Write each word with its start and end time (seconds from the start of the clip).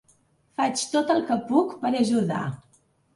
Faig 0.61 0.85
tot 0.93 1.11
el 1.15 1.21
que 1.27 1.37
puc 1.49 1.75
per 1.83 1.91
ajudar. 1.99 2.41